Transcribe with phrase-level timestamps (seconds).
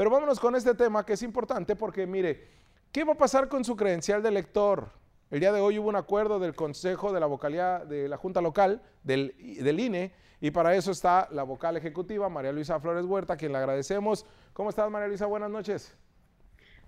[0.00, 2.48] Pero vámonos con este tema que es importante porque mire,
[2.90, 4.88] ¿qué va a pasar con su credencial de elector?
[5.30, 8.40] El día de hoy hubo un acuerdo del Consejo de la Vocalía de la Junta
[8.40, 13.34] Local del, del INE y para eso está la vocal ejecutiva, María Luisa Flores Huerta,
[13.34, 14.24] a quien le agradecemos.
[14.54, 15.26] ¿Cómo estás, María Luisa?
[15.26, 15.94] Buenas noches.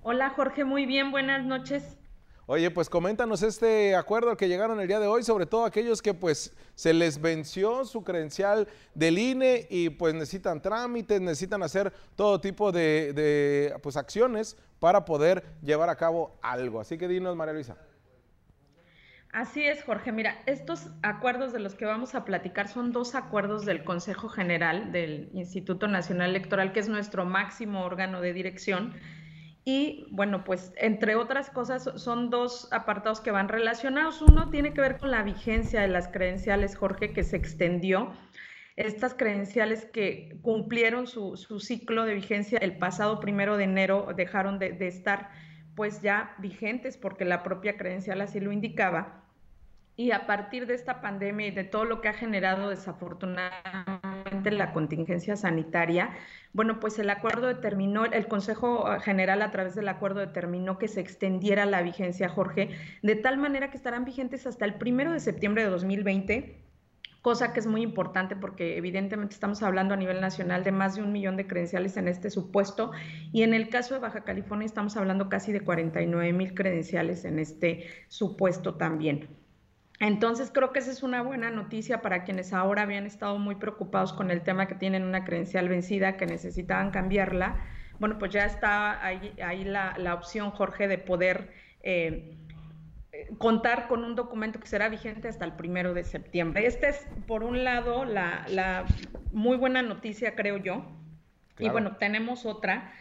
[0.00, 1.98] Hola, Jorge, muy bien, buenas noches.
[2.46, 6.02] Oye, pues coméntanos este acuerdo al que llegaron el día de hoy, sobre todo aquellos
[6.02, 11.92] que pues se les venció su credencial del INE y pues necesitan trámites, necesitan hacer
[12.16, 16.80] todo tipo de, pues acciones para poder llevar a cabo algo.
[16.80, 17.76] Así que dinos, María Luisa.
[19.32, 20.10] Así es, Jorge.
[20.10, 24.90] Mira, estos acuerdos de los que vamos a platicar son dos acuerdos del Consejo General
[24.90, 28.94] del Instituto Nacional Electoral, que es nuestro máximo órgano de dirección
[29.64, 34.20] y bueno, pues entre otras cosas son dos apartados que van relacionados.
[34.20, 38.12] Uno tiene que ver con la vigencia de las credenciales, Jorge, que se extendió.
[38.74, 44.72] Estas credenciales que cumplieron su, ciclo de vigencia el pasado primero de enero dejaron de,
[44.72, 45.30] de estar
[45.76, 49.21] pues ya vigentes porque la propia credencial así lo indicaba.
[49.94, 54.72] Y a partir de esta pandemia y de todo lo que ha generado desafortunadamente la
[54.72, 56.10] contingencia sanitaria,
[56.54, 61.00] bueno, pues el acuerdo determinó, el Consejo General a través del acuerdo determinó que se
[61.00, 62.70] extendiera la vigencia, Jorge,
[63.02, 66.62] de tal manera que estarán vigentes hasta el primero de septiembre de 2020
[67.22, 71.02] cosa que es muy importante porque evidentemente estamos hablando a nivel nacional de más de
[71.02, 72.90] un millón de credenciales en este supuesto
[73.32, 77.38] y en el caso de Baja California estamos hablando casi de 49 mil credenciales en
[77.38, 79.41] este supuesto también.
[80.02, 84.12] Entonces creo que esa es una buena noticia para quienes ahora habían estado muy preocupados
[84.12, 87.60] con el tema que tienen una credencial vencida, que necesitaban cambiarla.
[88.00, 91.52] Bueno, pues ya está ahí, la, opción, Jorge, de poder
[91.84, 92.36] eh,
[93.38, 96.66] contar con un documento que será vigente hasta el primero de septiembre.
[96.66, 98.84] Esta es, por un lado, la,
[99.30, 100.84] muy buena noticia, creo yo.
[101.60, 102.92] Y bueno, tenemos otra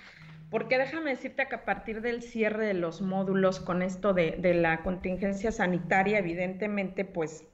[0.52, 4.84] porque déjame decirte que a partir del cierre de los módulos con esto de, la
[4.84, 7.46] contingencia sanitaria, evidentemente, pues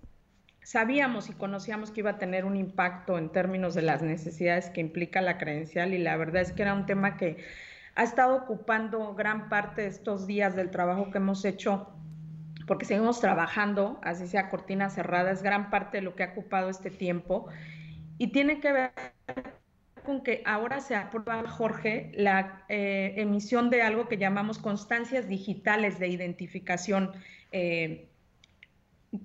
[0.64, 4.82] sabíamos y conocíamos que iba a tener un impacto en términos de las necesidades que
[4.82, 7.38] implica la credencial y la verdad es que era un tema que
[7.94, 11.94] ha estado ocupando gran parte de estos días del trabajo que hemos hecho
[12.66, 16.70] porque seguimos trabajando, así sea cortina cerrada, es gran parte de lo que ha ocupado
[16.70, 17.48] este tiempo
[18.18, 18.92] y tiene que ver
[20.08, 26.00] con que ahora se aprueba, Jorge, la eh, emisión de algo que llamamos constancias digitales
[26.00, 27.12] de identificación.
[27.52, 28.08] Eh,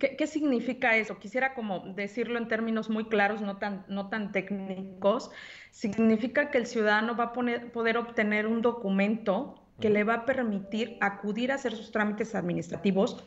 [0.00, 1.20] ¿qué, significa eso?
[1.20, 5.30] Quisiera como decirlo en términos muy claros, no tan, no tan técnicos.
[5.70, 10.98] Significa que el ciudadano va a poder obtener un documento que le va a permitir
[11.00, 13.24] acudir a hacer sus trámites administrativos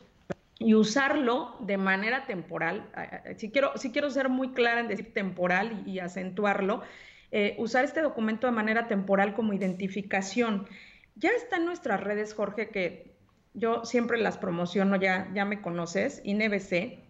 [0.58, 2.90] y usarlo de manera temporal.
[3.38, 6.82] Si quiero, si quiero ser muy clara en decir temporal y acentuarlo,
[7.32, 10.68] eh, usar este documento de manera temporal como identificación.
[11.16, 13.16] Ya está en nuestras redes, Jorge, que
[13.54, 17.00] yo siempre las promociono, ya, ya me conoces, INBC.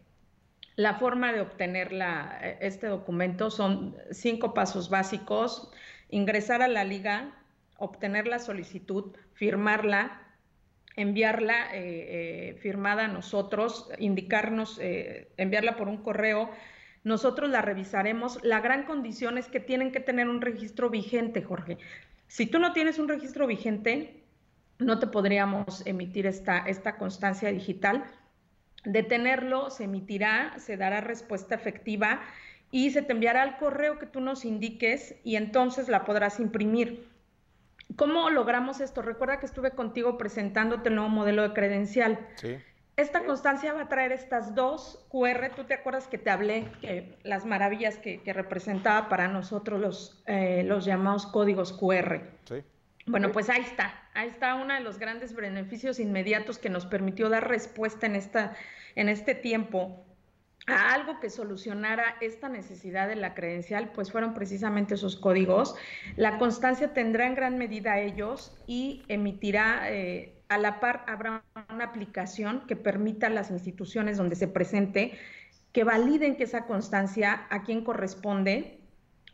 [0.77, 5.71] La forma de obtener eh, este documento son cinco pasos básicos.
[6.09, 7.35] Ingresar a la liga,
[7.79, 10.23] obtener la solicitud, firmarla,
[10.95, 14.81] enviarla eh, firmada a nosotros, indicarnos,
[15.37, 16.51] enviarla por un correo,
[17.07, 18.43] nosotros la revisaremos.
[18.43, 21.79] La gran condición es que tienen que tener un registro vigente, Jorge.
[22.27, 24.25] Si tú no tienes un registro vigente,
[24.81, 28.07] no te podríamos emitir esta, esta constancia digital.
[28.85, 32.23] De tenerlo, se emitirá, se dará respuesta efectiva
[32.73, 37.09] y se te enviará al correo que tú nos indiques y entonces la podrás imprimir.
[37.95, 39.01] ¿Cómo logramos esto?
[39.01, 42.19] Recuerda que estuve contigo presentándote el nuevo modelo de credencial.
[42.35, 42.57] Sí.
[42.97, 45.51] Esta constancia va a traer estas dos QR.
[45.55, 50.63] Tú te acuerdas que te hablé que las maravillas que, representaba para nosotros los, eh,
[50.65, 52.23] los llamados códigos QR.
[52.45, 52.65] Sí.
[53.07, 54.09] Bueno, pues ahí está.
[54.15, 58.57] Ahí está uno de los grandes beneficios inmediatos que nos permitió dar respuesta en, esta,
[58.95, 60.05] en este tiempo
[60.67, 65.77] a algo que solucionara esta necesidad de la credencial, pues fueron precisamente esos códigos.
[66.17, 71.85] La constancia tendrá en gran medida ellos y emitirá eh, a la par habrá una
[71.85, 75.19] aplicación que permita a las instituciones donde se presente
[75.73, 78.81] que validen que esa constancia a quien corresponde,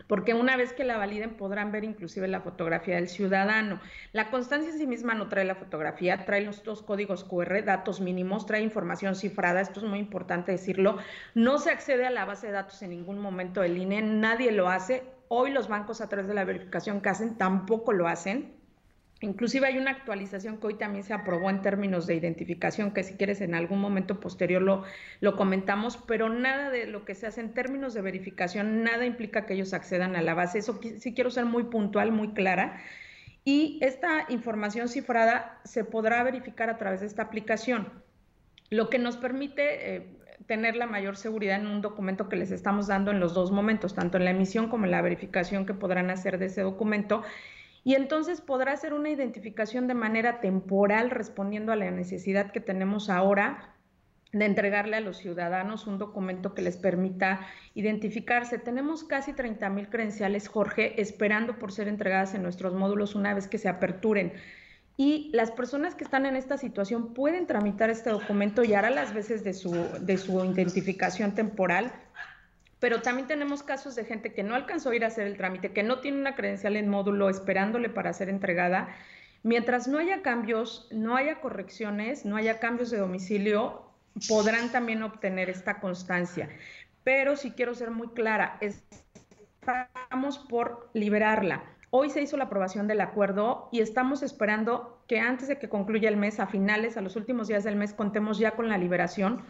[0.09, 3.81] porque una vez que la validen podrán ver inclusive la fotografía del ciudadano.
[4.13, 8.01] La constancia en sí misma no trae la fotografía, trae los dos códigos QR, datos
[8.01, 10.99] mínimos, trae información cifrada, esto es muy importante decirlo.
[11.37, 14.69] No se accede a la base de datos en ningún momento del INE, nadie lo
[14.69, 15.05] hace.
[15.29, 18.62] Hoy los bancos a través de la verificación que hacen tampoco lo hacen.
[19.23, 23.15] Inclusive hay una actualización que hoy también se aprobó en términos de identificación, que si
[23.15, 24.83] quieres en algún momento posterior lo,
[25.21, 29.47] lo comentamos, pero nada de lo que se hace en términos de verificación, nada implica
[29.47, 30.59] que ellos accedan a la base.
[30.59, 32.83] Eso sí quiero ser muy puntual, muy clara.
[33.45, 37.89] y esta información cifrada se podrá verificar a través de esta aplicación,
[38.71, 40.07] lo que nos permite eh,
[40.47, 43.95] tener la mayor seguridad en un documento que les estamos dando en los dos momentos,
[43.95, 47.23] tanto en la emisión como en la verificación que podrán hacer de ese documento.
[47.85, 53.11] Y entonces podrá hacer una identificación de manera temporal respondiendo a la necesidad que tenemos
[53.11, 53.73] ahora
[54.33, 58.59] de entregarle a los ciudadanos un documento que les permita identificarse.
[58.59, 63.47] Tenemos casi 30 mil credenciales, Jorge, esperando por ser entregadas en nuestros módulos una vez
[63.47, 64.33] que se aperturen.
[64.97, 69.13] Y las personas que están en esta situación pueden tramitar este documento y hará las
[69.13, 71.93] veces de su, de su identificación temporal.
[72.83, 75.71] Pero también tenemos casos de gente que no alcanzó a ir a hacer el trámite,
[75.71, 78.89] que no tiene una credencial en módulo esperándole para ser entregada.
[79.45, 83.89] Mientras no haya cambios, no haya correcciones, no haya cambios de domicilio,
[84.29, 86.49] podrán también obtener esta constancia.
[87.05, 91.63] Pero si quiero ser muy clara, estamos por liberarla.
[91.91, 96.09] Hoy se hizo la aprobación del acuerdo y estamos esperando que antes de que concluya
[96.09, 99.45] el mes, a finales, a los últimos días del mes, contemos ya con la liberación,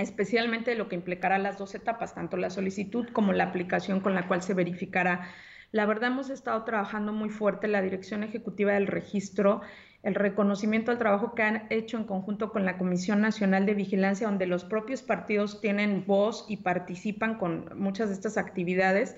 [0.00, 4.26] especialmente lo que implicará las dos etapas, tanto la solicitud como la aplicación con la
[4.28, 5.28] cual se verificará.
[5.72, 9.60] La verdad hemos estado trabajando muy fuerte la Dirección Ejecutiva del Registro
[10.02, 14.26] el reconocimiento al trabajo que han hecho en conjunto con la Comisión Nacional de Vigilancia,
[14.26, 19.16] donde los propios partidos tienen voz y participan con muchas de estas actividades.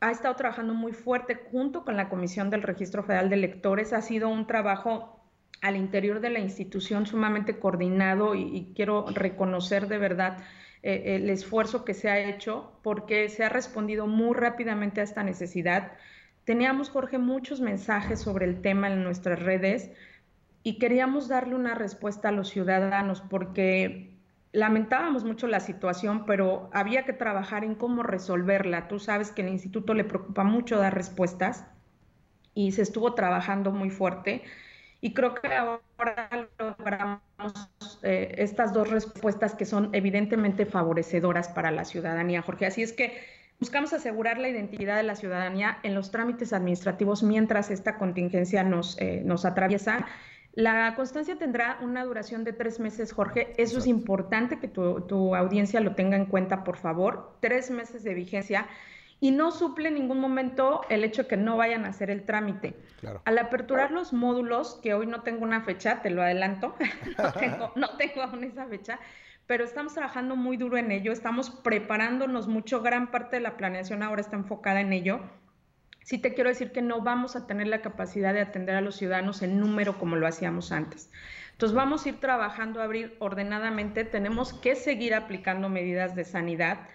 [0.00, 3.92] Ha estado trabajando muy fuerte junto con la Comisión del Registro Federal de Electores.
[3.92, 5.17] Ha sido un trabajo
[5.60, 10.38] al interior de la institución sumamente coordinado y, quiero reconocer de verdad
[10.82, 15.22] eh, el esfuerzo que se ha hecho porque se ha respondido muy rápidamente a esta
[15.22, 15.92] necesidad.
[16.44, 19.90] Teníamos, Jorge, muchos mensajes sobre el tema en nuestras redes
[20.62, 24.18] y queríamos darle una respuesta a los ciudadanos porque
[24.52, 28.88] lamentábamos mucho la situación, pero había que trabajar en cómo resolverla.
[28.88, 31.66] Tú sabes que el instituto le preocupa mucho dar respuestas
[32.54, 34.42] y se estuvo trabajando muy fuerte.
[35.00, 37.20] Y creo que ahora logramos
[38.02, 42.66] eh, estas dos respuestas que son evidentemente favorecedoras para la ciudadanía, Jorge.
[42.66, 47.72] Así es que Buscamos asegurar la identidad de la ciudadanía en los trámites administrativos mientras
[47.72, 50.06] esta contingencia nos, eh, nos atraviesa.
[50.52, 53.52] La constancia tendrá una duración de tres meses, Jorge.
[53.56, 57.36] Eso es importante que tu, audiencia lo tenga en cuenta, por favor.
[57.40, 58.68] Tres meses de vigencia
[59.20, 62.24] y no suple en ningún momento el hecho de que no vayan a hacer el
[62.24, 62.74] trámite.
[63.24, 66.76] Al aperturar los módulos, que hoy no tengo una fecha, te lo adelanto,
[67.18, 68.98] no, tengo, no tengo aún esa fecha,
[69.46, 74.02] pero estamos trabajando muy duro en ello, estamos preparándonos mucho, gran parte de la planeación
[74.02, 75.20] ahora está enfocada en ello.
[76.02, 78.96] Sí te quiero decir que no vamos a tener la capacidad de atender a los
[78.96, 81.10] ciudadanos en número como lo hacíamos antes.
[81.52, 86.88] Entonces vamos a ir trabajando, a abrir ordenadamente, tenemos que seguir aplicando medidas de sanidad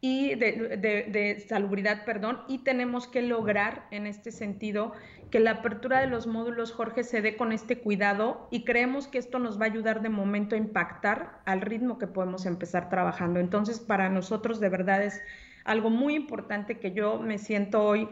[0.00, 4.92] y de, salubridad, perdón, y tenemos que lograr en este sentido
[5.30, 9.18] que la apertura de los módulos, Jorge, se dé con este cuidado y creemos que
[9.18, 13.40] esto nos va a ayudar de momento a impactar al ritmo que podemos empezar trabajando.
[13.40, 15.20] Entonces, para nosotros de verdad es
[15.64, 18.08] algo muy importante que yo me siento hoy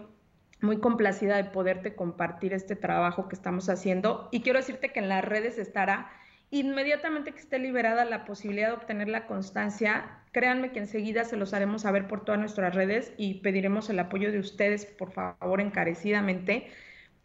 [0.60, 5.08] muy complacida de poderte compartir este trabajo que estamos haciendo y quiero decirte que en
[5.08, 6.10] las redes estará
[6.50, 11.52] Inmediatamente que esté liberada la posibilidad de obtener la constancia, créanme que enseguida se los
[11.52, 16.68] haremos saber por todas nuestras redes y pediremos el apoyo de ustedes, por favor, encarecidamente,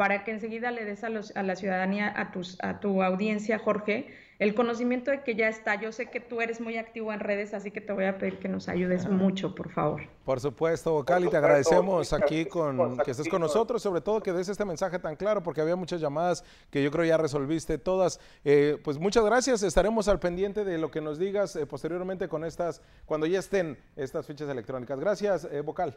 [0.01, 4.07] para que enseguida le des a, a la ciudadanía, a, tus, a tu audiencia, Jorge,
[4.39, 5.79] el conocimiento de que ya está.
[5.79, 8.39] Yo sé que tú eres muy activo en redes, así que te voy a pedir
[8.39, 10.01] que nos ayudes mucho, por favor.
[10.25, 14.33] Por supuesto, Vocal, y te agradecemos aquí con que estés con nosotros, sobre todo que
[14.33, 18.19] des este mensaje tan claro, porque había muchas llamadas que yo creo ya resolviste todas.
[18.43, 22.43] Eh, pues muchas gracias, estaremos al pendiente de lo que nos digas eh, posteriormente con
[22.43, 24.99] estas, cuando ya estén estas fichas electrónicas.
[24.99, 25.95] Gracias, eh, Vocal.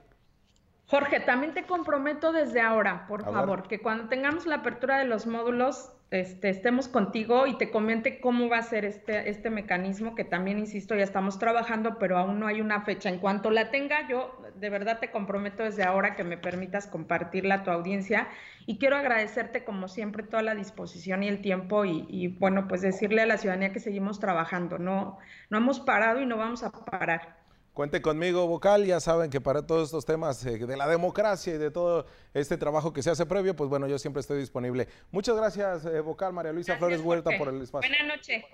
[0.87, 5.27] Jorge, también te comprometo desde ahora, por favor, que cuando tengamos la apertura de los
[5.27, 10.25] módulos, este, estemos contigo y te comente cómo va a ser este, este mecanismo, que
[10.25, 13.09] también, insisto, ya estamos trabajando, pero aún no hay una fecha.
[13.09, 17.57] En cuanto la tenga, yo de verdad te comprometo desde ahora que me permitas compartirla
[17.57, 18.29] a tu audiencia
[18.67, 22.83] y quiero agradecerte, como siempre, toda la disposición y el tiempo y, y bueno, pues
[22.83, 26.71] decirle a la ciudadanía que seguimos trabajando, no, no hemos parado y no vamos a
[26.71, 27.44] parar.
[27.75, 28.87] Cuente conmigo, vocal.
[28.87, 32.57] Ya saben que para todos estos temas eh, de la democracia y de todo este
[32.57, 34.87] trabajo que se hace previo, pues bueno, yo siempre estoy disponible.
[35.11, 37.91] Muchas gracias, eh, vocal María Luisa Flores Huerta, por el espacio.
[37.91, 38.45] Buenas noches.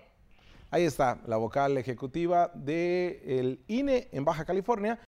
[0.71, 4.99] Ahí está, la vocal ejecutiva del INE en Baja California.